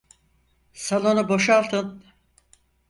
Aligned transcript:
Salonu 0.73 1.29
boşaltın! 1.29 2.03